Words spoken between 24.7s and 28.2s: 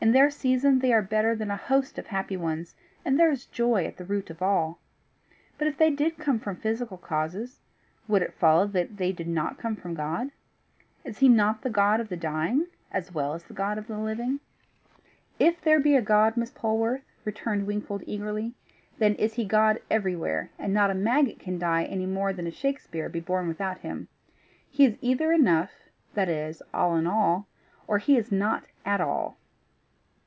He is either enough, that is, all in all, or he